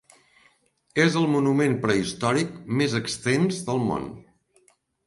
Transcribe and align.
És 1.03 1.17
el 1.21 1.27
monument 1.35 1.77
prehistòric 1.85 2.59
més 2.81 2.99
extens 3.05 3.63
del 3.71 3.87
món. 3.93 4.15